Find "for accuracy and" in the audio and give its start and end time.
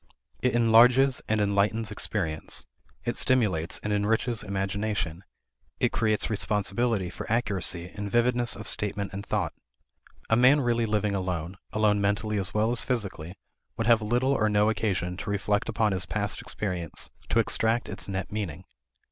7.11-8.09